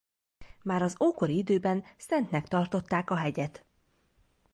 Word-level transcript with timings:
Már 0.63 0.81
az 0.81 0.95
ókori 1.03 1.37
időben 1.37 1.83
szentnek 1.97 2.47
tartották 2.47 3.09
a 3.09 3.15
hegyet. 3.15 3.65